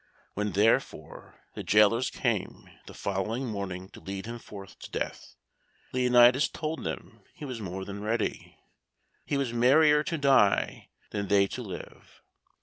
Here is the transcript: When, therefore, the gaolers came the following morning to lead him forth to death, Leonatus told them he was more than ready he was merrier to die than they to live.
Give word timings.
When, 0.33 0.53
therefore, 0.53 1.39
the 1.53 1.63
gaolers 1.63 2.09
came 2.09 2.67
the 2.87 2.93
following 2.95 3.45
morning 3.45 3.87
to 3.89 3.99
lead 3.99 4.25
him 4.25 4.39
forth 4.39 4.79
to 4.79 4.89
death, 4.89 5.35
Leonatus 5.93 6.47
told 6.49 6.83
them 6.83 7.21
he 7.35 7.45
was 7.45 7.61
more 7.61 7.85
than 7.85 8.01
ready 8.01 8.57
he 9.27 9.37
was 9.37 9.53
merrier 9.53 10.01
to 10.05 10.17
die 10.17 10.89
than 11.11 11.27
they 11.27 11.45
to 11.49 11.61
live. 11.61 12.23